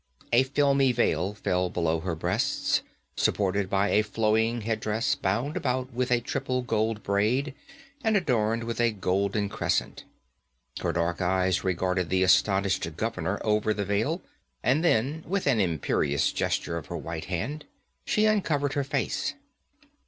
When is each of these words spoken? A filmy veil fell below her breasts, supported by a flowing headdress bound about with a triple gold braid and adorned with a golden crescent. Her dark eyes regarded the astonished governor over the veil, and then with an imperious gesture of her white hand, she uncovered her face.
A 0.33 0.41
filmy 0.41 0.91
veil 0.91 1.35
fell 1.35 1.69
below 1.69 1.99
her 1.99 2.15
breasts, 2.15 2.81
supported 3.15 3.69
by 3.69 3.89
a 3.89 4.01
flowing 4.01 4.61
headdress 4.61 5.13
bound 5.13 5.55
about 5.55 5.93
with 5.93 6.09
a 6.09 6.19
triple 6.21 6.63
gold 6.63 7.03
braid 7.03 7.53
and 8.03 8.17
adorned 8.17 8.63
with 8.63 8.81
a 8.81 8.89
golden 8.89 9.47
crescent. 9.47 10.05
Her 10.79 10.91
dark 10.91 11.21
eyes 11.21 11.63
regarded 11.63 12.09
the 12.09 12.23
astonished 12.23 12.97
governor 12.97 13.39
over 13.43 13.75
the 13.75 13.85
veil, 13.85 14.23
and 14.63 14.83
then 14.83 15.23
with 15.27 15.45
an 15.45 15.59
imperious 15.59 16.31
gesture 16.31 16.77
of 16.77 16.87
her 16.87 16.97
white 16.97 17.25
hand, 17.25 17.65
she 18.03 18.25
uncovered 18.25 18.73
her 18.73 18.83
face. 18.83 19.35